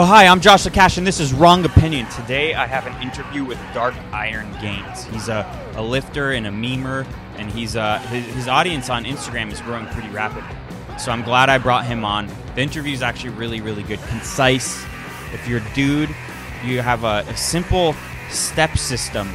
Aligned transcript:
Oh, 0.00 0.04
hi, 0.04 0.26
I'm 0.28 0.40
Josh 0.40 0.64
Lekach, 0.64 0.96
and 0.96 1.06
this 1.06 1.20
is 1.20 1.34
Wrong 1.34 1.62
Opinion. 1.66 2.06
Today 2.08 2.54
I 2.54 2.66
have 2.66 2.86
an 2.86 3.02
interview 3.02 3.44
with 3.44 3.58
Dark 3.74 3.94
Iron 4.14 4.50
Gains. 4.58 5.04
He's 5.04 5.28
a, 5.28 5.44
a 5.74 5.82
lifter 5.82 6.32
and 6.32 6.46
a 6.46 6.50
memer, 6.50 7.06
and 7.36 7.50
he's 7.50 7.76
uh, 7.76 7.98
his, 8.08 8.24
his 8.34 8.48
audience 8.48 8.88
on 8.88 9.04
Instagram 9.04 9.52
is 9.52 9.60
growing 9.60 9.84
pretty 9.88 10.08
rapidly. 10.08 10.56
So 10.98 11.12
I'm 11.12 11.20
glad 11.20 11.50
I 11.50 11.58
brought 11.58 11.84
him 11.84 12.02
on. 12.02 12.30
The 12.54 12.62
interview 12.62 12.94
is 12.94 13.02
actually 13.02 13.34
really, 13.34 13.60
really 13.60 13.82
good, 13.82 13.98
concise. 14.04 14.82
If 15.34 15.46
you're 15.46 15.58
a 15.60 15.74
dude, 15.74 16.08
you 16.64 16.80
have 16.80 17.04
a, 17.04 17.22
a 17.28 17.36
simple 17.36 17.94
step 18.30 18.78
system 18.78 19.28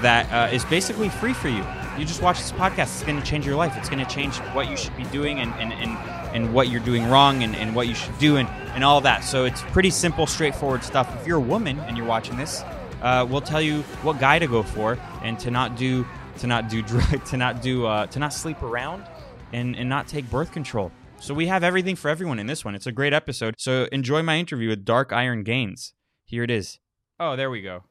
that 0.00 0.26
uh, 0.32 0.52
is 0.52 0.64
basically 0.64 1.08
free 1.08 1.34
for 1.34 1.50
you. 1.50 1.64
You 1.98 2.04
just 2.04 2.22
watch 2.22 2.38
this 2.38 2.52
podcast, 2.52 2.94
it's 2.94 3.04
going 3.04 3.20
to 3.20 3.26
change 3.26 3.46
your 3.46 3.56
life. 3.56 3.74
It's 3.76 3.88
going 3.88 4.04
to 4.04 4.10
change 4.10 4.36
what 4.52 4.68
you 4.68 4.76
should 4.76 4.96
be 4.96 5.04
doing 5.04 5.38
and, 5.40 5.52
and, 5.54 5.72
and, 5.72 5.96
and 6.34 6.52
what 6.52 6.68
you're 6.68 6.80
doing 6.80 7.08
wrong 7.08 7.42
and, 7.44 7.54
and 7.54 7.74
what 7.74 7.86
you 7.86 7.94
should 7.94 8.18
do 8.18 8.36
and, 8.36 8.48
and 8.74 8.82
all 8.82 9.00
that. 9.02 9.22
So 9.22 9.44
it's 9.44 9.62
pretty 9.62 9.90
simple, 9.90 10.26
straightforward 10.26 10.82
stuff. 10.82 11.14
If 11.20 11.26
you're 11.26 11.38
a 11.38 11.40
woman 11.40 11.78
and 11.80 11.96
you're 11.96 12.06
watching 12.06 12.36
this, 12.36 12.62
uh, 13.02 13.26
we'll 13.28 13.40
tell 13.40 13.62
you 13.62 13.82
what 14.02 14.18
guy 14.18 14.38
to 14.38 14.46
go 14.46 14.62
for 14.62 14.98
and 15.22 15.38
to 15.38 15.50
not 15.50 15.76
do 15.76 16.06
to 16.38 16.46
not 16.48 16.68
do 16.68 16.82
drug 16.90 17.24
to 17.26 17.36
not 17.36 17.62
do 17.62 17.86
uh, 17.86 18.06
to 18.08 18.18
not 18.18 18.32
sleep 18.32 18.62
around 18.62 19.04
and, 19.52 19.76
and 19.76 19.88
not 19.88 20.08
take 20.08 20.28
birth 20.30 20.50
control. 20.50 20.90
So 21.20 21.32
we 21.32 21.46
have 21.46 21.62
everything 21.62 21.96
for 21.96 22.08
everyone 22.08 22.38
in 22.38 22.46
this 22.46 22.64
one. 22.64 22.74
It's 22.74 22.86
a 22.86 22.92
great 22.92 23.12
episode. 23.12 23.54
So 23.58 23.88
enjoy 23.92 24.22
my 24.22 24.38
interview 24.38 24.68
with 24.68 24.84
Dark 24.84 25.12
Iron 25.12 25.42
Gains. 25.42 25.94
Here 26.24 26.42
it 26.42 26.50
is. 26.50 26.80
Oh, 27.20 27.36
there 27.36 27.50
we 27.50 27.62
go. 27.62 27.84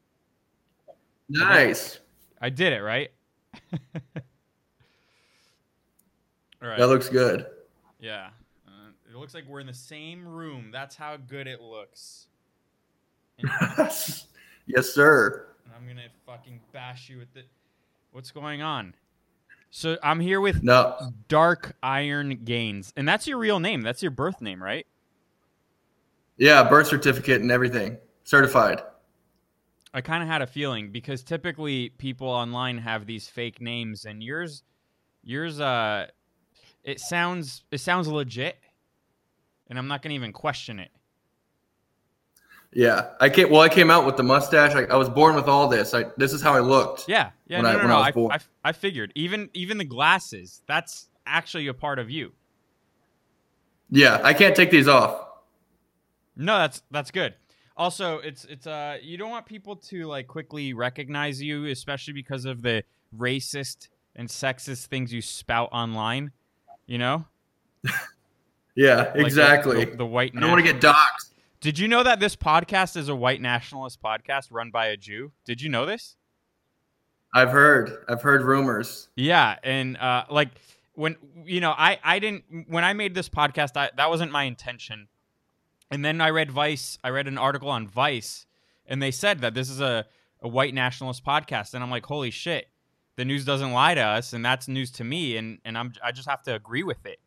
Nice. 1.30 2.00
I 2.42 2.50
did 2.50 2.74
it, 2.74 2.82
right? 2.82 3.10
All 6.62 6.70
right. 6.70 6.78
That 6.78 6.88
looks 6.88 7.10
good. 7.10 7.46
Yeah. 8.00 8.30
Uh, 8.68 8.92
it 9.10 9.18
looks 9.18 9.34
like 9.34 9.46
we're 9.48 9.60
in 9.60 9.68
the 9.68 9.74
same 9.74 10.26
room. 10.28 10.70
That's 10.72 10.96
how 10.96 11.18
good 11.18 11.48
it 11.48 11.62
looks. 11.62 12.28
And 13.40 13.50
yes, 14.68 14.94
sir. 14.94 15.48
I'm 15.76 15.86
going 15.86 15.98
to 15.98 16.04
fucking 16.26 16.60
bash 16.72 17.10
you 17.10 17.18
with 17.18 17.36
it. 17.36 17.48
What's 18.12 18.32
going 18.32 18.62
on? 18.62 18.94
So 19.72 19.98
I'm 20.04 20.20
here 20.20 20.40
with 20.40 20.62
No, 20.64 21.12
Dark 21.28 21.76
Iron 21.82 22.42
Gains. 22.46 22.94
And 22.96 23.08
that's 23.08 23.26
your 23.28 23.40
real 23.40 23.60
name. 23.60 23.82
That's 23.82 24.02
your 24.04 24.12
birth 24.12 24.40
name, 24.40 24.62
right? 24.62 24.86
yeah, 26.38 26.64
birth 26.64 26.88
certificate 26.88 27.42
and 27.42 27.52
everything, 27.52 27.98
certified. 28.24 28.82
I 29.94 30.02
kind 30.02 30.24
of 30.24 30.30
had 30.30 30.42
a 30.42 30.48
feeling 30.48 30.92
because 30.92 31.24
typically 31.24 31.90
people 31.90 32.28
online 32.28 32.80
have 32.80 33.06
these 33.06 33.28
fake 33.28 33.62
names 33.62 34.06
and 34.06 34.24
yours 34.24 34.64
yours 35.24 35.60
uh 35.60 36.08
it 36.84 37.00
sounds 37.00 37.64
it 37.72 37.80
sounds 37.80 38.08
legit 38.08 38.58
and 39.70 39.78
I'm 39.80 39.88
not 39.88 40.02
going 40.02 40.10
to 40.10 40.16
even 40.16 40.34
question 40.34 40.80
it. 40.80 40.90
Yeah, 42.76 43.10
I 43.20 43.30
came. 43.30 43.52
Well, 43.52 43.62
I 43.62 43.70
came 43.70 43.92
out 43.92 44.04
with 44.06 44.18
the 44.18 44.24
mustache. 44.24 44.74
I, 44.74 44.84
I 44.86 44.96
was 44.96 45.08
born 45.08 45.36
with 45.36 45.48
all 45.48 45.68
this. 45.68 45.94
I 45.94 46.06
this 46.18 46.34
is 46.34 46.42
how 46.42 46.54
I 46.56 46.60
looked. 46.60 47.08
Yeah, 47.08 47.30
yeah, 47.48 47.58
When 47.62 47.64
no, 47.64 47.70
I- 47.70 47.74
no, 47.74 47.78
when 47.80 47.88
no. 47.88 47.98
I 47.98 48.12
was 48.12 48.32
I. 48.32 48.36
I, 48.66 48.70
I 48.70 48.72
figured 48.72 49.12
even 49.16 49.50
even 49.54 49.78
the 49.78 49.86
glasses. 49.86 50.64
That's 50.68 51.08
actually 51.28 51.68
a 51.68 51.74
part 51.76 52.00
of 52.00 52.10
you. 52.10 52.32
Yeah, 53.92 54.20
I 54.24 54.34
can't 54.34 54.56
take 54.56 54.72
these 54.72 54.88
off. 54.88 55.28
No, 56.36 56.58
that's 56.58 56.82
that's 56.90 57.12
good. 57.12 57.36
Also, 57.76 58.20
it's 58.20 58.46
it's 58.46 58.68
uh 58.68 58.98
you 59.02 59.18
don't 59.18 59.32
want 59.32 59.46
people 59.46 59.76
to 59.76 60.06
like 60.06 60.28
quickly 60.28 60.74
recognize 60.74 61.42
you, 61.42 61.66
especially 61.66 62.14
because 62.14 62.46
of 62.46 62.62
the 62.62 62.84
racist 63.18 63.90
and 64.16 64.28
sexist 64.28 64.86
things 64.88 65.12
you 65.12 65.22
spout 65.22 65.70
online. 65.72 66.32
You 66.86 66.98
know, 66.98 67.26
Yeah, 68.76 69.12
Like 69.16 69.26
exactly. 69.26 69.86
The, 69.86 69.98
the 69.98 70.06
white. 70.06 70.34
I 70.36 70.40
don't 70.40 70.50
want 70.52 70.66
to 70.66 70.72
get 70.72 70.82
doxxed. 70.82 71.32
Did 71.62 71.80
you 71.80 71.88
know 71.88 72.04
that 72.04 72.20
this 72.20 72.36
podcast 72.36 72.98
is 72.98 73.08
a 73.08 73.16
white 73.16 73.40
nationalist 73.42 74.02
podcast 74.02 74.48
run 74.52 74.70
by 74.70 74.88
a 74.88 74.98
Jew? 74.98 75.32
Did 75.46 75.62
you 75.62 75.70
know 75.70 75.86
this? 75.86 76.18
I've 77.34 77.50
heard. 77.50 78.04
I've 78.10 78.22
heard 78.22 78.42
rumors. 78.42 79.10
Yeah, 79.16 79.56
and 79.64 79.98
uh, 79.98 80.26
like 80.30 80.50
when 80.94 81.16
you 81.46 81.62
know, 81.62 81.72
I 81.72 82.00
I 82.04 82.20
didn't 82.20 82.66
when 82.68 82.84
I 82.84 82.94
made 82.94 83.16
this 83.16 83.30
podcast, 83.30 83.78
I, 83.78 83.92
that 83.96 84.10
wasn't 84.10 84.32
my 84.32 84.44
intention. 84.44 85.08
And 85.94 86.04
then 86.04 86.22
I 86.22 86.32
read 86.32 86.50
Vice. 86.50 86.98
I 87.04 87.10
read 87.10 87.28
an 87.28 87.38
article 87.38 87.70
on 87.70 87.88
Vice, 87.88 88.48
and 88.88 89.00
they 89.00 89.12
said 89.12 89.42
that 89.42 89.54
this 89.54 89.70
is 89.70 89.80
a 89.80 90.08
a 90.42 90.48
white 90.48 90.74
nationalist 90.74 91.24
podcast, 91.24 91.76
and 91.76 91.84
I'm 91.84 91.92
like, 91.92 92.08
holy 92.08 92.32
shit, 92.32 92.68
the 93.16 93.24
news 93.24 93.46
doesn't 93.46 93.72
lie 93.72 93.94
to 93.94 94.02
us, 94.02 94.34
and 94.34 94.44
that's 94.44 94.68
news 94.68 94.90
to 94.94 95.04
me, 95.04 95.38
and 95.38 95.60
and 95.64 95.78
I'm 95.78 95.94
I 96.04 96.12
just 96.12 96.28
have 96.28 96.42
to 96.44 96.56
agree 96.56 96.82
with 96.82 97.06
it, 97.06 97.20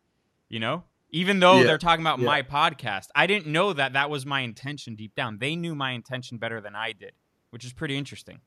you 0.48 0.58
know. 0.58 0.82
Even 1.10 1.38
though 1.38 1.58
Yeah, 1.58 1.62
they're 1.62 1.78
talking 1.78 2.02
about 2.04 2.18
yeah. 2.18 2.26
my 2.26 2.42
podcast, 2.42 3.06
I 3.14 3.28
didn't 3.28 3.46
know 3.46 3.72
that 3.72 3.92
that 3.92 4.10
was 4.10 4.26
my 4.26 4.40
intention 4.40 4.96
deep 4.96 5.14
down. 5.14 5.38
They 5.38 5.54
knew 5.54 5.76
my 5.76 5.92
intention 5.92 6.36
better 6.36 6.60
than 6.60 6.74
I 6.74 6.90
did, 6.90 7.12
which 7.50 7.64
is 7.64 7.72
pretty 7.72 7.96
interesting. 7.96 8.40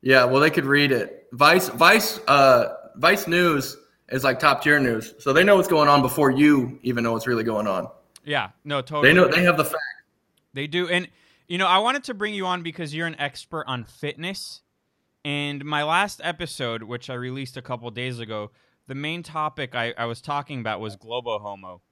Yeah, 0.00 0.26
well, 0.26 0.40
they 0.40 0.50
could 0.50 0.64
read 0.64 0.92
it. 0.92 1.26
Vice, 1.32 1.70
Vice, 1.70 2.20
uh, 2.28 2.68
Vice 2.94 3.26
News 3.26 3.76
is 4.10 4.22
like 4.22 4.38
top 4.38 4.62
tier 4.62 4.78
news, 4.78 5.14
so 5.18 5.32
they 5.32 5.42
know 5.42 5.56
what's 5.56 5.66
going 5.66 5.88
on 5.88 6.02
before 6.02 6.30
you 6.30 6.78
even 6.84 7.02
know 7.02 7.10
what's 7.10 7.26
really 7.26 7.42
going 7.42 7.66
on. 7.66 7.88
Yeah, 8.26 8.50
no, 8.64 8.82
totally. 8.82 9.08
They 9.08 9.14
know. 9.14 9.28
They 9.28 9.44
have 9.44 9.56
the 9.56 9.64
facts. 9.64 9.82
They 10.52 10.66
do. 10.66 10.88
And, 10.88 11.08
you 11.48 11.58
know, 11.58 11.66
I 11.66 11.78
wanted 11.78 12.04
to 12.04 12.14
bring 12.14 12.34
you 12.34 12.44
on 12.44 12.62
because 12.62 12.94
you're 12.94 13.06
an 13.06 13.18
expert 13.18 13.64
on 13.68 13.84
fitness. 13.84 14.62
And 15.24 15.64
my 15.64 15.84
last 15.84 16.20
episode, 16.24 16.82
which 16.82 17.08
I 17.08 17.14
released 17.14 17.56
a 17.56 17.62
couple 17.62 17.90
days 17.90 18.18
ago, 18.18 18.50
the 18.88 18.94
main 18.94 19.22
topic 19.22 19.74
I, 19.74 19.94
I 19.96 20.06
was 20.06 20.20
talking 20.20 20.60
about 20.60 20.80
was 20.80 20.96
Globo 20.96 21.38
Homo 21.38 21.82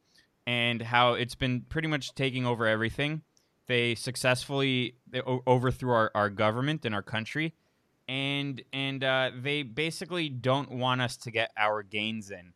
and 0.46 0.82
how 0.82 1.14
it's 1.14 1.34
been 1.34 1.62
pretty 1.62 1.88
much 1.88 2.14
taking 2.14 2.46
over 2.46 2.66
everything. 2.66 3.22
They 3.66 3.94
successfully 3.94 4.96
they 5.08 5.20
o- 5.20 5.42
overthrew 5.46 5.92
our, 5.92 6.10
our 6.14 6.30
government 6.30 6.84
and 6.84 6.94
our 6.94 7.02
country. 7.02 7.54
And 8.06 8.62
and 8.72 9.02
uh, 9.02 9.30
they 9.40 9.62
basically 9.62 10.28
don't 10.28 10.70
want 10.70 11.00
us 11.00 11.16
to 11.18 11.30
get 11.30 11.50
our 11.56 11.82
gains 11.82 12.30
in. 12.30 12.52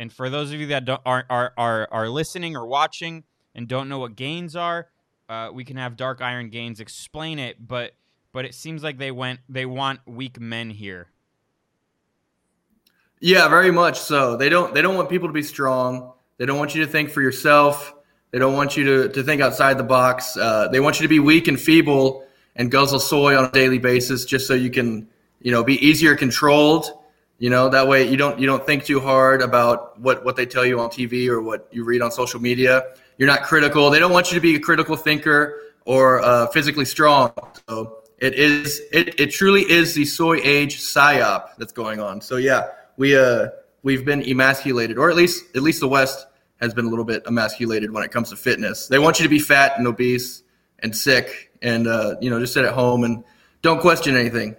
And 0.00 0.10
for 0.10 0.30
those 0.30 0.50
of 0.50 0.58
you 0.58 0.68
that 0.68 0.88
are, 0.88 1.26
are, 1.28 1.52
are, 1.58 1.88
are 1.92 2.08
listening 2.08 2.56
or 2.56 2.66
watching 2.66 3.22
and 3.54 3.68
don't 3.68 3.86
know 3.86 3.98
what 3.98 4.16
gains 4.16 4.56
are, 4.56 4.88
uh, 5.28 5.50
we 5.52 5.62
can 5.62 5.76
have 5.76 5.94
Dark 5.94 6.22
Iron 6.22 6.48
Gains 6.48 6.80
explain 6.80 7.38
it. 7.38 7.68
But 7.68 7.92
but 8.32 8.46
it 8.46 8.54
seems 8.54 8.82
like 8.82 8.96
they 8.96 9.10
went 9.10 9.40
they 9.46 9.66
want 9.66 10.00
weak 10.06 10.40
men 10.40 10.70
here. 10.70 11.08
Yeah, 13.20 13.46
very 13.48 13.70
much 13.70 14.00
so. 14.00 14.36
They 14.38 14.48
don't 14.48 14.72
they 14.72 14.80
don't 14.80 14.96
want 14.96 15.10
people 15.10 15.28
to 15.28 15.34
be 15.34 15.42
strong. 15.42 16.14
They 16.38 16.46
don't 16.46 16.58
want 16.58 16.74
you 16.74 16.82
to 16.82 16.90
think 16.90 17.10
for 17.10 17.20
yourself. 17.20 17.92
They 18.30 18.38
don't 18.38 18.54
want 18.54 18.78
you 18.78 18.84
to, 18.84 19.08
to 19.10 19.22
think 19.22 19.42
outside 19.42 19.76
the 19.76 19.84
box. 19.84 20.34
Uh, 20.34 20.68
they 20.68 20.80
want 20.80 20.98
you 20.98 21.04
to 21.04 21.08
be 21.08 21.18
weak 21.18 21.46
and 21.46 21.60
feeble 21.60 22.24
and 22.56 22.70
guzzle 22.70 23.00
soy 23.00 23.36
on 23.36 23.44
a 23.44 23.50
daily 23.50 23.78
basis 23.78 24.24
just 24.24 24.46
so 24.46 24.54
you 24.54 24.70
can, 24.70 25.06
you 25.42 25.52
know, 25.52 25.62
be 25.62 25.74
easier 25.86 26.16
controlled. 26.16 26.90
You 27.40 27.48
know, 27.48 27.70
that 27.70 27.88
way 27.88 28.06
you 28.06 28.18
don't 28.18 28.38
you 28.38 28.46
don't 28.46 28.66
think 28.66 28.84
too 28.84 29.00
hard 29.00 29.40
about 29.40 29.98
what, 29.98 30.26
what 30.26 30.36
they 30.36 30.44
tell 30.44 30.64
you 30.64 30.78
on 30.78 30.90
TV 30.90 31.26
or 31.28 31.40
what 31.40 31.66
you 31.70 31.84
read 31.84 32.02
on 32.02 32.10
social 32.10 32.38
media. 32.38 32.84
You're 33.16 33.28
not 33.28 33.44
critical. 33.44 33.88
They 33.88 33.98
don't 33.98 34.12
want 34.12 34.30
you 34.30 34.34
to 34.34 34.42
be 34.42 34.56
a 34.56 34.60
critical 34.60 34.94
thinker 34.94 35.58
or 35.86 36.20
uh, 36.20 36.48
physically 36.48 36.84
strong. 36.84 37.32
So 37.66 38.02
it 38.18 38.34
is 38.34 38.82
it, 38.92 39.18
it 39.18 39.30
truly 39.30 39.62
is 39.62 39.94
the 39.94 40.04
soy 40.04 40.38
age 40.42 40.80
psyop 40.80 41.56
that's 41.56 41.72
going 41.72 41.98
on. 41.98 42.20
So 42.20 42.36
yeah, 42.36 42.68
we 42.98 43.16
uh 43.16 43.48
we've 43.82 44.04
been 44.04 44.22
emasculated, 44.22 44.98
or 44.98 45.08
at 45.08 45.16
least 45.16 45.56
at 45.56 45.62
least 45.62 45.80
the 45.80 45.88
West 45.88 46.26
has 46.60 46.74
been 46.74 46.84
a 46.84 46.90
little 46.90 47.06
bit 47.06 47.22
emasculated 47.26 47.90
when 47.90 48.04
it 48.04 48.10
comes 48.10 48.28
to 48.28 48.36
fitness. 48.36 48.86
They 48.86 48.98
want 48.98 49.18
you 49.18 49.22
to 49.22 49.30
be 49.30 49.38
fat 49.38 49.78
and 49.78 49.86
obese 49.86 50.42
and 50.80 50.94
sick, 50.94 51.52
and 51.62 51.86
uh, 51.86 52.16
you 52.20 52.28
know 52.28 52.38
just 52.38 52.52
sit 52.52 52.66
at 52.66 52.74
home 52.74 53.04
and 53.04 53.24
don't 53.62 53.80
question 53.80 54.14
anything. 54.14 54.56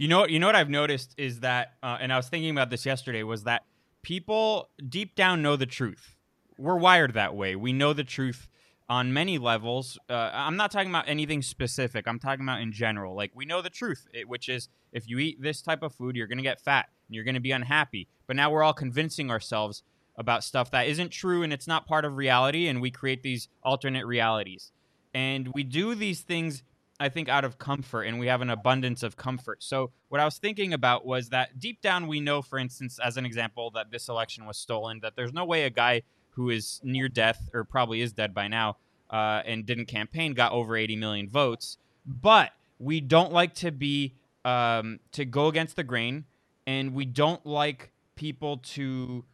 You 0.00 0.08
know, 0.08 0.26
you 0.26 0.38
know 0.38 0.46
what 0.46 0.56
I've 0.56 0.70
noticed 0.70 1.14
is 1.18 1.40
that, 1.40 1.74
uh, 1.82 1.98
and 2.00 2.10
I 2.10 2.16
was 2.16 2.26
thinking 2.26 2.48
about 2.48 2.70
this 2.70 2.86
yesterday, 2.86 3.22
was 3.22 3.44
that 3.44 3.64
people 4.00 4.70
deep 4.88 5.14
down 5.14 5.42
know 5.42 5.56
the 5.56 5.66
truth. 5.66 6.16
We're 6.56 6.78
wired 6.78 7.12
that 7.12 7.34
way. 7.34 7.54
We 7.54 7.74
know 7.74 7.92
the 7.92 8.02
truth 8.02 8.48
on 8.88 9.12
many 9.12 9.36
levels. 9.36 9.98
Uh, 10.08 10.30
I'm 10.32 10.56
not 10.56 10.70
talking 10.70 10.88
about 10.88 11.06
anything 11.06 11.42
specific. 11.42 12.08
I'm 12.08 12.18
talking 12.18 12.46
about 12.46 12.62
in 12.62 12.72
general. 12.72 13.14
Like 13.14 13.32
we 13.34 13.44
know 13.44 13.60
the 13.60 13.68
truth, 13.68 14.06
which 14.26 14.48
is 14.48 14.70
if 14.90 15.06
you 15.06 15.18
eat 15.18 15.42
this 15.42 15.60
type 15.60 15.82
of 15.82 15.94
food, 15.94 16.16
you're 16.16 16.26
going 16.26 16.38
to 16.38 16.42
get 16.42 16.62
fat 16.62 16.86
and 17.06 17.14
you're 17.14 17.24
going 17.24 17.34
to 17.34 17.40
be 17.40 17.52
unhappy. 17.52 18.08
But 18.26 18.36
now 18.36 18.50
we're 18.50 18.62
all 18.62 18.72
convincing 18.72 19.30
ourselves 19.30 19.82
about 20.16 20.44
stuff 20.44 20.70
that 20.70 20.86
isn't 20.86 21.10
true 21.10 21.42
and 21.42 21.52
it's 21.52 21.66
not 21.66 21.86
part 21.86 22.06
of 22.06 22.16
reality, 22.16 22.68
and 22.68 22.80
we 22.80 22.90
create 22.90 23.22
these 23.22 23.50
alternate 23.62 24.06
realities. 24.06 24.72
And 25.12 25.48
we 25.48 25.62
do 25.62 25.94
these 25.94 26.22
things 26.22 26.62
I 27.00 27.08
think 27.08 27.30
out 27.30 27.46
of 27.46 27.58
comfort 27.58 28.02
and 28.02 28.20
we 28.20 28.26
have 28.26 28.42
an 28.42 28.50
abundance 28.50 29.02
of 29.02 29.16
comfort. 29.16 29.62
So 29.62 29.90
what 30.10 30.20
I 30.20 30.26
was 30.26 30.36
thinking 30.36 30.74
about 30.74 31.06
was 31.06 31.30
that 31.30 31.58
deep 31.58 31.80
down 31.80 32.06
we 32.06 32.20
know 32.20 32.42
for 32.42 32.58
instance 32.58 32.98
as 33.02 33.16
an 33.16 33.24
example 33.24 33.70
that 33.70 33.90
this 33.90 34.08
election 34.08 34.44
was 34.44 34.58
stolen 34.58 35.00
that 35.00 35.16
there's 35.16 35.32
no 35.32 35.46
way 35.46 35.64
a 35.64 35.70
guy 35.70 36.02
who 36.32 36.50
is 36.50 36.78
near 36.84 37.08
death 37.08 37.48
or 37.54 37.64
probably 37.64 38.02
is 38.02 38.12
dead 38.12 38.34
by 38.34 38.48
now 38.48 38.76
uh, 39.08 39.42
and 39.46 39.64
didn't 39.64 39.86
campaign 39.86 40.34
got 40.34 40.52
over 40.52 40.76
80 40.76 40.96
million 40.96 41.28
votes. 41.28 41.78
But 42.04 42.52
we 42.78 43.00
don't 43.00 43.32
like 43.32 43.54
to 43.56 43.72
be 43.72 44.14
um, 44.44 45.00
to 45.12 45.24
go 45.24 45.48
against 45.48 45.76
the 45.76 45.84
grain 45.84 46.26
and 46.66 46.94
we 46.94 47.06
don't 47.06 47.44
like 47.46 47.92
people 48.14 48.58
to 48.58 49.24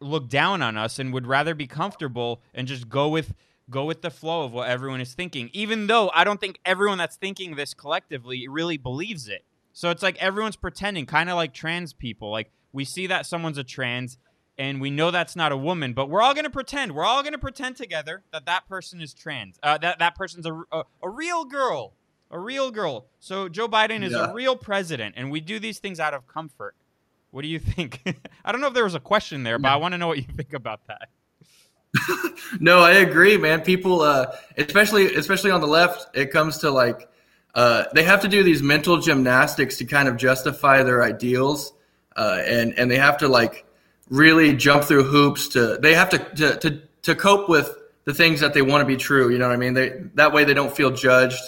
look 0.00 0.28
down 0.30 0.62
on 0.62 0.78
us 0.78 0.98
and 0.98 1.12
would 1.12 1.26
rather 1.26 1.54
be 1.54 1.66
comfortable 1.66 2.40
and 2.54 2.66
just 2.66 2.88
go 2.88 3.08
with 3.08 3.34
go 3.70 3.84
with 3.84 4.02
the 4.02 4.10
flow 4.10 4.42
of 4.44 4.52
what 4.52 4.68
everyone 4.68 5.00
is 5.00 5.14
thinking, 5.14 5.50
even 5.52 5.86
though 5.86 6.10
I 6.14 6.24
don't 6.24 6.40
think 6.40 6.58
everyone 6.64 6.98
that's 6.98 7.16
thinking 7.16 7.54
this 7.56 7.72
collectively 7.74 8.48
really 8.48 8.76
believes 8.76 9.28
it. 9.28 9.44
So 9.72 9.90
it's 9.90 10.02
like 10.02 10.16
everyone's 10.18 10.56
pretending, 10.56 11.06
kind 11.06 11.30
of 11.30 11.36
like 11.36 11.54
trans 11.54 11.92
people. 11.92 12.30
Like 12.30 12.50
we 12.72 12.84
see 12.84 13.06
that 13.06 13.26
someone's 13.26 13.58
a 13.58 13.64
trans 13.64 14.18
and 14.58 14.80
we 14.80 14.90
know 14.90 15.10
that's 15.10 15.36
not 15.36 15.52
a 15.52 15.56
woman, 15.56 15.94
but 15.94 16.10
we're 16.10 16.20
all 16.20 16.34
going 16.34 16.44
to 16.44 16.50
pretend. 16.50 16.92
We're 16.92 17.04
all 17.04 17.22
going 17.22 17.32
to 17.32 17.38
pretend 17.38 17.76
together 17.76 18.22
that 18.32 18.44
that 18.46 18.68
person 18.68 19.00
is 19.00 19.14
trans. 19.14 19.58
Uh, 19.62 19.78
that 19.78 20.00
that 20.00 20.14
person's 20.16 20.44
a, 20.44 20.52
a, 20.72 20.82
a 21.02 21.08
real 21.08 21.44
girl, 21.46 21.94
a 22.30 22.38
real 22.38 22.70
girl. 22.70 23.06
So 23.20 23.48
Joe 23.48 23.68
Biden 23.68 24.02
is 24.02 24.12
Yeah. 24.12 24.30
a 24.30 24.34
real 24.34 24.56
president, 24.56 25.14
and 25.16 25.30
we 25.30 25.40
do 25.40 25.58
these 25.58 25.78
things 25.78 25.98
out 25.98 26.12
of 26.12 26.26
comfort. 26.26 26.74
What 27.30 27.42
do 27.42 27.48
you 27.48 27.58
think? 27.60 28.02
I 28.44 28.52
don't 28.52 28.60
know 28.60 28.66
if 28.66 28.74
there 28.74 28.84
was 28.84 28.96
a 28.96 29.00
question 29.00 29.44
there, 29.44 29.58
but 29.58 29.68
I 29.70 29.76
want 29.76 29.92
to 29.92 29.98
know 29.98 30.08
what 30.08 30.18
you 30.18 30.24
think 30.36 30.52
about 30.52 30.86
that. 30.88 31.08
No, 32.58 32.80
I 32.80 32.92
agree, 32.94 33.36
man. 33.36 33.60
People, 33.60 34.00
uh, 34.00 34.26
especially 34.56 35.14
especially 35.14 35.52
on 35.52 35.60
the 35.60 35.68
left, 35.68 36.16
it 36.16 36.32
comes 36.32 36.58
to 36.58 36.70
like 36.70 37.08
uh, 37.54 37.84
they 37.94 38.02
have 38.02 38.20
to 38.22 38.28
do 38.28 38.42
these 38.42 38.62
mental 38.62 38.98
gymnastics 38.98 39.76
to 39.78 39.84
kind 39.84 40.08
of 40.08 40.16
justify 40.16 40.82
their 40.82 41.02
ideals, 41.04 41.72
uh, 42.16 42.42
and 42.44 42.76
and 42.78 42.90
they 42.90 42.98
have 42.98 43.18
to 43.18 43.28
like 43.28 43.64
really 44.08 44.54
jump 44.54 44.84
through 44.84 45.04
hoops 45.04 45.48
to 45.48 45.78
they 45.80 45.94
have 45.94 46.10
to 46.10 46.18
to 46.18 46.56
to, 46.56 46.82
to 47.02 47.14
cope 47.14 47.48
with 47.48 47.72
the 48.04 48.14
things 48.14 48.40
that 48.40 48.54
they 48.54 48.62
want 48.62 48.82
to 48.82 48.86
be 48.86 48.96
true. 48.96 49.30
You 49.30 49.38
know 49.38 49.48
what 49.48 49.54
I 49.54 49.58
mean? 49.58 49.74
They 49.74 50.02
that 50.14 50.32
way 50.32 50.44
they 50.44 50.54
don't 50.54 50.74
feel 50.74 50.90
judged, 50.90 51.42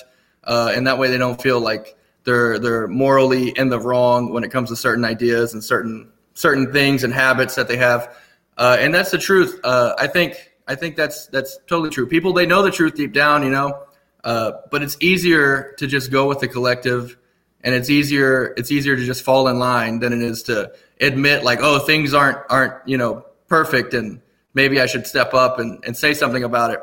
uh, 0.45 0.73
and 0.75 0.87
that 0.87 0.99
way 0.99 1.11
they 1.11 1.19
don't 1.19 1.41
feel 1.41 1.61
like 1.61 1.97
they're 2.25 2.59
they're 2.59 2.89
morally 2.89 3.51
in 3.51 3.69
the 3.69 3.81
wrong 3.81 4.33
when 4.33 4.45
it 4.45 4.51
comes 4.51 4.69
to 4.71 4.77
certain 4.77 5.05
ideas 5.05 5.55
and 5.55 5.63
certain 5.63 6.13
certain 6.35 6.73
things 6.73 7.05
and 7.05 7.13
habits 7.13 7.55
that 7.57 7.69
they 7.69 7.77
have. 7.77 8.17
Uh, 8.57 8.77
and 8.79 8.95
that's 8.95 9.11
the 9.11 9.19
truth. 9.19 9.61
Uh, 9.65 9.95
I 9.99 10.07
think 10.07 10.53
I 10.69 10.75
think 10.75 10.97
that's 10.97 11.27
that's 11.27 11.59
totally 11.67 11.91
true. 11.91 12.07
People 12.07 12.33
they 12.33 12.47
know 12.47 12.63
the 12.63 12.71
truth 12.71 12.95
deep 12.95 13.13
down, 13.13 13.43
you 13.43 13.51
know, 13.51 13.83
uh, 14.25 14.53
but 14.71 14.83
it's 14.83 14.97
easier 15.01 15.75
to 15.79 15.87
just 15.87 16.11
go 16.11 16.29
with 16.29 16.41
the 16.41 16.49
collective, 16.49 17.17
and 17.63 17.75
it's 17.75 17.91
easier 17.91 18.55
it's 18.57 18.71
easier 18.71 18.97
to 18.97 19.05
just 19.05 19.23
fall 19.23 19.49
in 19.49 19.59
line 19.59 19.99
than 19.99 20.13
it 20.13 20.23
is 20.23 20.43
to 20.45 20.73
admit 21.01 21.45
like, 21.45 21.61
oh, 21.63 21.79
things 21.79 22.15
aren't 22.15 22.39
aren't 22.51 22.75
you 22.87 22.97
know 22.97 23.25
perfect, 23.49 23.95
and 23.95 24.21
maybe 24.55 24.81
I 24.81 24.87
should 24.87 25.07
step 25.07 25.35
up 25.35 25.59
and, 25.59 25.83
and 25.85 25.97
say 25.97 26.15
something 26.15 26.45
about 26.45 26.71
it. 26.71 26.81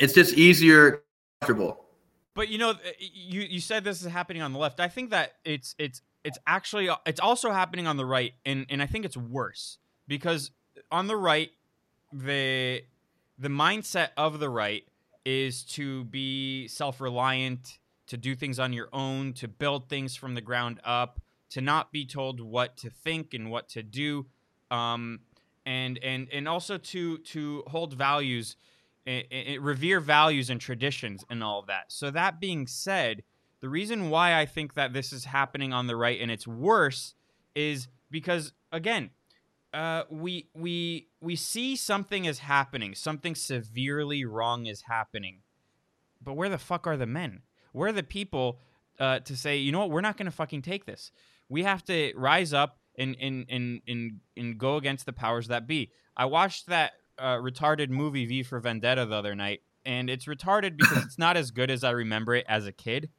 It's 0.00 0.14
just 0.14 0.34
easier, 0.34 1.02
comfortable. 1.40 1.84
But 2.34 2.48
you 2.48 2.58
know, 2.58 2.74
you 2.98 3.42
you 3.42 3.60
said 3.60 3.84
this 3.84 4.00
is 4.00 4.10
happening 4.10 4.40
on 4.40 4.52
the 4.52 4.58
left. 4.58 4.80
I 4.80 4.88
think 4.88 5.10
that 5.10 5.32
it's 5.44 5.74
it's 5.78 6.00
it's 6.24 6.38
actually 6.46 6.88
it's 7.04 7.20
also 7.20 7.50
happening 7.50 7.86
on 7.86 7.96
the 7.96 8.06
right, 8.06 8.32
and 8.46 8.66
and 8.70 8.82
I 8.82 8.86
think 8.86 9.04
it's 9.04 9.16
worse 9.16 9.78
because 10.08 10.50
on 10.92 11.08
the 11.08 11.16
right, 11.16 11.50
the 12.12 12.82
the 13.38 13.48
mindset 13.48 14.10
of 14.16 14.38
the 14.38 14.48
right 14.48 14.84
is 15.24 15.64
to 15.64 16.04
be 16.04 16.68
self-reliant, 16.68 17.78
to 18.06 18.16
do 18.16 18.36
things 18.36 18.60
on 18.60 18.72
your 18.72 18.88
own, 18.92 19.32
to 19.32 19.48
build 19.48 19.88
things 19.88 20.14
from 20.14 20.34
the 20.34 20.40
ground 20.40 20.78
up, 20.84 21.20
to 21.50 21.60
not 21.60 21.90
be 21.90 22.04
told 22.04 22.40
what 22.40 22.76
to 22.76 22.90
think 22.90 23.34
and 23.34 23.50
what 23.50 23.68
to 23.70 23.82
do, 23.82 24.26
um, 24.70 25.20
and 25.64 25.98
and 26.02 26.28
and 26.30 26.46
also 26.46 26.76
to 26.76 27.18
to 27.18 27.64
hold 27.66 27.94
values 27.94 28.56
it, 29.06 29.26
it, 29.30 29.62
revere 29.62 29.98
values 29.98 30.50
and 30.50 30.60
traditions 30.60 31.24
and 31.28 31.42
all 31.42 31.58
of 31.58 31.66
that. 31.66 31.86
So 31.88 32.10
that 32.10 32.40
being 32.40 32.66
said, 32.66 33.22
the 33.60 33.68
reason 33.68 34.10
why 34.10 34.38
I 34.38 34.46
think 34.46 34.74
that 34.74 34.92
this 34.92 35.12
is 35.12 35.24
happening 35.24 35.72
on 35.72 35.86
the 35.86 35.96
right 35.96 36.20
and 36.20 36.30
it's 36.30 36.46
worse 36.46 37.14
is 37.54 37.88
because 38.10 38.52
again, 38.70 39.10
uh, 39.72 40.04
we 40.10 40.48
we 40.54 41.08
we 41.20 41.36
see 41.36 41.76
something 41.76 42.24
is 42.24 42.40
happening, 42.40 42.94
something 42.94 43.34
severely 43.34 44.24
wrong 44.24 44.66
is 44.66 44.82
happening, 44.82 45.40
but 46.22 46.34
where 46.34 46.48
the 46.48 46.58
fuck 46.58 46.86
are 46.86 46.96
the 46.96 47.06
men? 47.06 47.42
Where 47.72 47.88
are 47.88 47.92
the 47.92 48.02
people 48.02 48.58
uh, 48.98 49.20
to 49.20 49.36
say, 49.36 49.56
you 49.56 49.72
know 49.72 49.80
what, 49.80 49.90
we're 49.90 50.02
not 50.02 50.16
going 50.16 50.26
to 50.26 50.32
fucking 50.32 50.62
take 50.62 50.84
this. 50.84 51.10
We 51.48 51.62
have 51.62 51.82
to 51.84 52.12
rise 52.16 52.52
up 52.52 52.78
and 52.96 53.16
and 53.20 53.46
and 53.48 53.80
and 53.88 54.20
and 54.36 54.58
go 54.58 54.76
against 54.76 55.06
the 55.06 55.12
powers 55.12 55.48
that 55.48 55.66
be. 55.66 55.90
I 56.16 56.26
watched 56.26 56.66
that 56.66 56.92
uh, 57.18 57.36
retarded 57.36 57.88
movie 57.88 58.26
V 58.26 58.42
for 58.42 58.60
Vendetta 58.60 59.06
the 59.06 59.16
other 59.16 59.34
night, 59.34 59.62
and 59.84 60.10
it's 60.10 60.26
retarded 60.26 60.76
because 60.76 61.04
it's 61.04 61.18
not 61.18 61.36
as 61.36 61.50
good 61.50 61.70
as 61.70 61.82
I 61.84 61.90
remember 61.90 62.34
it 62.34 62.44
as 62.48 62.66
a 62.66 62.72
kid. 62.72 63.10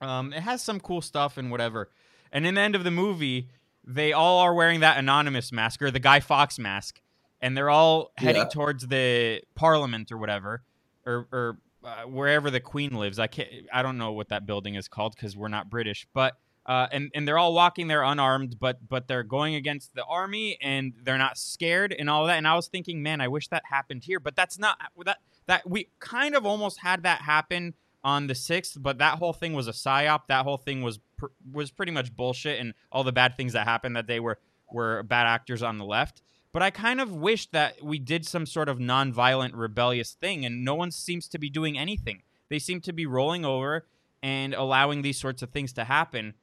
Um, 0.00 0.32
it 0.32 0.40
has 0.40 0.62
some 0.62 0.78
cool 0.78 1.00
stuff 1.00 1.36
and 1.36 1.50
whatever. 1.50 1.90
And 2.30 2.46
in 2.46 2.54
the 2.54 2.60
end 2.60 2.74
of 2.74 2.84
the 2.84 2.90
movie, 2.90 3.48
they 3.86 4.12
all 4.12 4.40
are 4.40 4.54
wearing 4.54 4.80
that 4.80 4.98
anonymous 4.98 5.52
mask 5.52 5.82
or 5.82 5.90
the 5.90 6.00
Guy 6.00 6.20
Fawkes 6.20 6.58
mask, 6.58 7.00
and 7.40 7.56
they're 7.56 7.70
all 7.70 8.10
heading 8.16 8.42
Yeah. 8.42 8.48
towards 8.48 8.86
the 8.86 9.42
Parliament 9.54 10.10
or 10.12 10.18
whatever, 10.18 10.62
or 11.04 11.28
or 11.32 11.58
uh, 11.84 12.02
wherever 12.02 12.50
the 12.50 12.60
Queen 12.60 12.94
lives. 12.94 13.18
I 13.18 13.26
can't. 13.28 13.48
I 13.72 13.82
don't 13.82 13.98
know 13.98 14.12
what 14.12 14.28
that 14.30 14.46
building 14.46 14.74
is 14.74 14.88
called 14.88 15.14
because 15.16 15.36
we're 15.36 15.48
not 15.48 15.70
British, 15.70 16.06
but. 16.12 16.34
Uh, 16.68 16.88
and, 16.90 17.12
and 17.14 17.28
they're 17.28 17.38
all 17.38 17.54
walking 17.54 17.86
there 17.86 18.02
unarmed, 18.02 18.56
but 18.58 18.88
but 18.88 19.06
they're 19.06 19.22
going 19.22 19.54
against 19.54 19.94
the 19.94 20.02
army 20.04 20.58
and 20.60 20.94
they're 21.04 21.16
not 21.16 21.38
scared 21.38 21.94
and 21.96 22.10
all 22.10 22.26
that. 22.26 22.38
And 22.38 22.48
I 22.48 22.56
was 22.56 22.66
thinking, 22.66 23.04
man, 23.04 23.20
I 23.20 23.28
wish 23.28 23.46
that 23.50 23.62
happened 23.70 24.02
here, 24.02 24.18
but 24.18 24.34
that's 24.34 24.58
not 24.58 24.76
that 25.04 25.18
that 25.46 25.70
we 25.70 25.90
kind 26.00 26.34
of 26.34 26.44
almost 26.44 26.80
had 26.80 27.04
that 27.04 27.20
happen 27.20 27.74
on 28.02 28.26
the 28.26 28.34
sixth, 28.34 28.78
but 28.82 28.98
that 28.98 29.18
whole 29.18 29.32
thing 29.32 29.52
was 29.52 29.68
a 29.68 29.70
psyop. 29.70 30.22
That 30.26 30.42
whole 30.42 30.56
thing 30.56 30.82
was 30.82 30.98
pr- 31.16 31.26
was 31.52 31.70
pretty 31.70 31.92
much 31.92 32.14
bullshit, 32.14 32.60
and 32.60 32.74
all 32.90 33.04
the 33.04 33.12
bad 33.12 33.36
things 33.36 33.52
that 33.52 33.66
happened 33.66 33.96
that 33.96 34.06
they 34.06 34.20
were 34.20 34.38
were 34.70 35.02
bad 35.02 35.26
actors 35.26 35.62
on 35.62 35.78
the 35.78 35.84
left. 35.84 36.22
But 36.52 36.62
I 36.62 36.70
kind 36.70 37.00
of 37.00 37.12
wish 37.12 37.50
that 37.50 37.82
we 37.82 37.98
did 37.98 38.26
some 38.26 38.46
sort 38.46 38.68
of 38.68 38.78
nonviolent, 38.78 39.50
rebellious 39.54 40.12
thing, 40.12 40.44
and 40.44 40.64
no 40.64 40.74
one 40.74 40.90
seems 40.90 41.28
to 41.28 41.38
be 41.38 41.50
doing 41.50 41.76
anything. 41.76 42.22
They 42.48 42.58
seem 42.58 42.80
to 42.82 42.92
be 42.92 43.06
rolling 43.06 43.44
over 43.44 43.86
and 44.22 44.54
allowing 44.54 45.02
these 45.02 45.18
sorts 45.18 45.42
of 45.42 45.50
things 45.50 45.72
to 45.74 45.84
happen. 45.84 46.34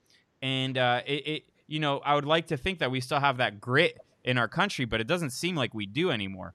And 0.42 0.78
uh, 0.78 1.02
it, 1.06 1.28
it, 1.28 1.44
you 1.68 1.80
know, 1.80 2.00
I 2.00 2.16
would 2.16 2.26
like 2.26 2.48
to 2.48 2.58
think 2.58 2.80
that 2.80 2.92
we 2.92 3.02
still 3.02 3.20
have 3.20 3.38
that 3.38 3.60
grit 3.60 3.98
in 4.24 4.38
our 4.38 4.48
country, 4.48 4.86
but 4.86 5.02
it 5.02 5.08
doesn't 5.08 5.32
seem 5.32 5.56
like 5.56 5.74
we 5.74 5.86
do 5.86 6.12
anymore. 6.12 6.54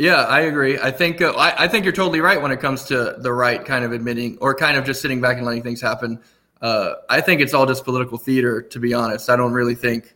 Yeah, 0.00 0.22
I 0.22 0.40
agree. 0.40 0.78
I 0.78 0.90
think 0.90 1.20
uh, 1.20 1.32
I, 1.32 1.64
I 1.64 1.68
think 1.68 1.84
you're 1.84 1.92
totally 1.92 2.22
right 2.22 2.40
when 2.40 2.50
it 2.50 2.58
comes 2.58 2.84
to 2.84 3.16
the 3.18 3.34
right 3.34 3.62
kind 3.62 3.84
of 3.84 3.92
admitting 3.92 4.38
or 4.40 4.54
kind 4.54 4.78
of 4.78 4.86
just 4.86 5.02
sitting 5.02 5.20
back 5.20 5.36
and 5.36 5.44
letting 5.44 5.62
things 5.62 5.78
happen. 5.78 6.18
Uh, 6.62 6.94
I 7.10 7.20
think 7.20 7.42
it's 7.42 7.52
all 7.52 7.66
just 7.66 7.84
political 7.84 8.16
theater, 8.16 8.62
to 8.62 8.78
be 8.78 8.94
honest. 8.94 9.28
I 9.28 9.36
don't 9.36 9.52
really 9.52 9.74
think 9.74 10.14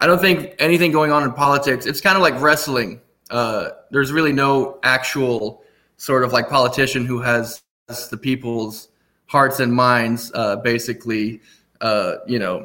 I 0.00 0.06
don't 0.06 0.20
think 0.20 0.54
anything 0.60 0.92
going 0.92 1.10
on 1.10 1.24
in 1.24 1.32
politics. 1.32 1.84
It's 1.84 2.00
kind 2.00 2.14
of 2.14 2.22
like 2.22 2.40
wrestling. 2.40 3.00
Uh, 3.28 3.70
there's 3.90 4.12
really 4.12 4.32
no 4.32 4.78
actual 4.84 5.64
sort 5.96 6.22
of 6.22 6.32
like 6.32 6.48
politician 6.48 7.04
who 7.04 7.20
has 7.20 7.60
the 8.12 8.16
people's 8.16 8.86
hearts 9.26 9.58
and 9.58 9.74
minds, 9.74 10.30
uh, 10.36 10.54
basically, 10.58 11.40
uh, 11.80 12.18
you 12.28 12.38
know, 12.38 12.64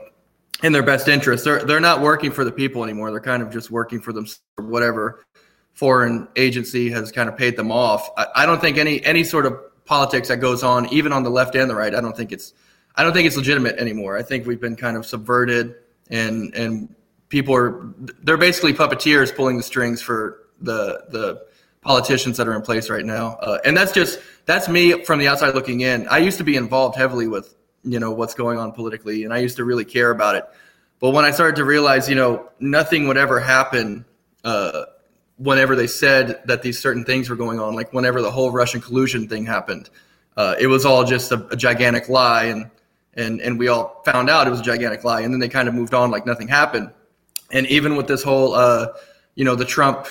in 0.61 0.71
their 0.71 0.83
best 0.83 1.07
interest. 1.07 1.45
They're 1.45 1.65
they're 1.65 1.79
not 1.79 2.01
working 2.01 2.29
for 2.29 2.45
the 2.45 2.51
people 2.51 2.83
anymore. 2.83 3.09
They're 3.09 3.19
kind 3.19 3.41
of 3.41 3.49
just 3.49 3.71
working 3.71 3.99
for 3.99 4.13
them, 4.13 4.27
whatever 4.59 5.25
foreign 5.73 6.27
agency 6.35 6.89
has 6.89 7.11
kind 7.11 7.29
of 7.29 7.37
paid 7.37 7.55
them 7.55 7.71
off. 7.71 8.09
I, 8.17 8.27
I 8.35 8.45
don't 8.45 8.61
think 8.61 8.77
any 8.77 9.03
any 9.05 9.23
sort 9.23 9.45
of 9.45 9.57
politics 9.85 10.27
that 10.27 10.37
goes 10.37 10.63
on, 10.63 10.91
even 10.93 11.11
on 11.11 11.23
the 11.23 11.29
left 11.29 11.55
and 11.55 11.69
the 11.69 11.75
right, 11.75 11.93
I 11.95 12.01
don't 12.01 12.15
think 12.15 12.31
it's 12.31 12.53
I 12.95 13.03
don't 13.03 13.13
think 13.13 13.27
it's 13.27 13.37
legitimate 13.37 13.77
anymore. 13.77 14.17
I 14.17 14.23
think 14.23 14.45
we've 14.45 14.59
been 14.59 14.75
kind 14.75 14.97
of 14.97 15.05
subverted, 15.05 15.75
and 16.09 16.53
and 16.53 16.93
people 17.29 17.55
are 17.55 17.93
they're 18.23 18.37
basically 18.37 18.73
puppeteers 18.73 19.35
pulling 19.35 19.57
the 19.57 19.63
strings 19.63 20.01
for 20.01 20.47
the 20.61 21.05
the 21.09 21.45
politicians 21.81 22.37
that 22.37 22.47
are 22.47 22.53
in 22.53 22.61
place 22.61 22.89
right 22.89 23.05
now. 23.05 23.37
Uh, 23.41 23.59
and 23.63 23.75
that's 23.77 23.91
just 23.91 24.19
that's 24.45 24.67
me 24.67 25.03
from 25.05 25.19
the 25.19 25.27
outside 25.27 25.55
looking 25.55 25.81
in. 25.81 26.07
I 26.07 26.17
used 26.17 26.37
to 26.39 26.43
be 26.43 26.55
involved 26.55 26.97
heavily 26.97 27.27
with 27.27 27.55
you 27.83 27.99
know 27.99 28.11
what's 28.11 28.33
going 28.33 28.59
on 28.59 28.71
politically, 28.73 29.23
and 29.23 29.33
I 29.33 29.37
used 29.37 29.57
to 29.57 29.63
really 29.63 29.85
care 29.85 30.11
about 30.11 30.35
it. 30.35 30.45
But 30.99 31.11
when 31.11 31.23
I 31.23 31.31
started 31.31 31.55
to 31.55 31.65
realize, 31.65 32.09
you 32.09 32.15
know, 32.15 32.49
nothing 32.59 33.07
would 33.07 33.17
ever 33.17 33.39
happen 33.39 34.03
uh, 34.43 34.83
whenever 35.39 35.75
they 35.75 35.87
said 35.87 36.41
that 36.45 36.61
these 36.61 36.77
certain 36.77 37.03
things 37.05 37.29
were 37.29 37.35
going 37.35 37.59
on, 37.59 37.73
like 37.73 37.91
whenever 37.93 38.21
the 38.21 38.29
whole 38.29 38.51
Russian 38.51 38.81
collusion 38.81 39.27
thing 39.27 39.45
happened, 39.45 39.89
uh, 40.37 40.55
it 40.59 40.67
was 40.67 40.85
all 40.85 41.03
just 41.03 41.31
a, 41.31 41.47
a 41.47 41.55
gigantic 41.55 42.09
lie, 42.09 42.45
and 42.45 42.69
and 43.15 43.41
and 43.41 43.57
we 43.57 43.67
all 43.67 44.01
found 44.05 44.29
out 44.29 44.47
it 44.47 44.51
was 44.51 44.59
a 44.59 44.63
gigantic 44.63 45.03
lie, 45.03 45.21
and 45.21 45.33
then 45.33 45.39
they 45.39 45.49
kind 45.49 45.67
of 45.67 45.73
moved 45.73 45.93
on 45.93 46.11
like 46.11 46.25
nothing 46.25 46.47
happened. 46.47 46.91
And 47.51 47.65
even 47.67 47.95
with 47.95 48.07
this 48.07 48.21
whole, 48.21 48.53
uh, 48.53 48.89
you 49.35 49.43
know, 49.43 49.55
the 49.55 49.65
Trump 49.65 50.07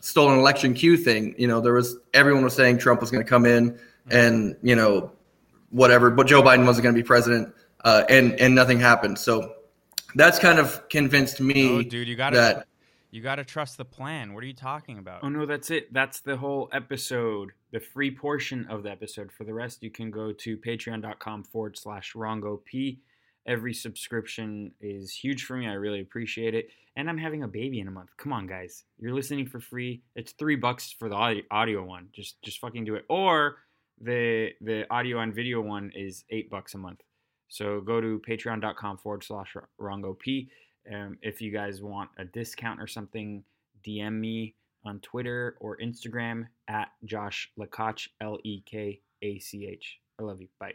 stolen 0.00 0.38
election 0.38 0.74
Q 0.74 0.96
thing, 0.96 1.34
you 1.38 1.48
know, 1.48 1.60
there 1.60 1.72
was 1.72 1.96
everyone 2.14 2.44
was 2.44 2.54
saying 2.54 2.78
Trump 2.78 3.00
was 3.00 3.10
going 3.10 3.24
to 3.24 3.28
come 3.28 3.46
in 3.46 3.78
and 4.10 4.56
you 4.62 4.76
know 4.76 5.10
whatever, 5.70 6.10
but 6.10 6.26
Joe 6.26 6.42
Biden 6.42 6.66
wasn't 6.66 6.84
going 6.84 6.94
to 6.94 7.00
be 7.00 7.06
president, 7.06 7.52
uh, 7.84 8.04
and 8.08 8.38
and 8.38 8.54
nothing 8.54 8.78
happened. 8.78 9.18
So 9.18 9.54
that's 10.14 10.38
kind 10.38 10.58
of 10.58 10.88
convinced 10.88 11.40
me 11.40 11.68
Oh, 11.68 11.82
dude, 11.82 12.08
you 12.08 12.16
gotta 12.16 12.36
that 12.36 12.67
you 13.10 13.22
gotta 13.22 13.44
trust 13.44 13.76
the 13.76 13.84
plan. 13.84 14.34
What 14.34 14.42
are 14.44 14.46
you 14.46 14.54
talking 14.54 14.98
about? 14.98 15.20
Oh 15.22 15.28
no, 15.28 15.46
that's 15.46 15.70
it. 15.70 15.92
That's 15.92 16.20
the 16.20 16.36
whole 16.36 16.68
episode, 16.72 17.52
the 17.72 17.80
free 17.80 18.10
portion 18.10 18.66
of 18.68 18.82
the 18.82 18.90
episode. 18.90 19.32
For 19.32 19.44
the 19.44 19.54
rest, 19.54 19.82
you 19.82 19.90
can 19.90 20.10
go 20.10 20.32
to 20.32 20.56
patreon.com 20.58 21.44
forward 21.44 21.76
slash 21.76 22.12
Rongo 22.14 22.62
P. 22.64 23.00
Every 23.46 23.72
subscription 23.72 24.72
is 24.80 25.12
huge 25.12 25.44
for 25.44 25.56
me. 25.56 25.66
I 25.66 25.72
really 25.72 26.00
appreciate 26.00 26.54
it. 26.54 26.68
And 26.96 27.08
I'm 27.08 27.16
having 27.16 27.44
a 27.44 27.48
baby 27.48 27.80
in 27.80 27.88
a 27.88 27.90
month. 27.90 28.10
Come 28.18 28.32
on, 28.32 28.46
guys. 28.46 28.84
You're 28.98 29.14
listening 29.14 29.46
for 29.46 29.60
free. 29.60 30.02
It's 30.14 30.32
three 30.32 30.56
bucks 30.56 30.92
for 30.92 31.08
the 31.08 31.14
audio, 31.14 31.42
audio 31.50 31.84
one. 31.84 32.08
Just 32.12 32.42
just 32.42 32.58
fucking 32.58 32.84
do 32.84 32.94
it. 32.96 33.04
Or 33.08 33.58
the 34.00 34.50
the 34.60 34.84
audio 34.90 35.20
and 35.20 35.34
video 35.34 35.60
one 35.60 35.92
is 35.94 36.24
eight 36.30 36.50
bucks 36.50 36.74
a 36.74 36.78
month. 36.78 37.00
So 37.48 37.80
go 37.80 38.00
to 38.00 38.20
patreon.com 38.28 38.98
forward 38.98 39.24
slash 39.24 39.56
Rongo 39.80 40.18
P. 40.18 40.50
Um, 40.92 41.18
if 41.22 41.40
you 41.40 41.52
guys 41.52 41.82
want 41.82 42.10
a 42.18 42.24
discount 42.24 42.80
or 42.80 42.86
something, 42.86 43.44
DM 43.86 44.14
me 44.14 44.54
on 44.84 45.00
Twitter 45.00 45.56
or 45.60 45.76
Instagram 45.78 46.46
at 46.68 46.88
Josh 47.04 47.50
Lekach, 47.58 48.08
L 48.20 48.38
E 48.44 48.62
K 48.64 49.00
A 49.22 49.38
C 49.38 49.66
H. 49.66 49.98
I 50.18 50.24
love 50.24 50.40
you. 50.40 50.48
Bye. 50.58 50.74